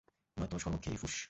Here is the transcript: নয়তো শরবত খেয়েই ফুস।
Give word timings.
নয়তো 0.37 0.55
শরবত 0.59 0.79
খেয়েই 0.83 0.99
ফুস। 1.01 1.15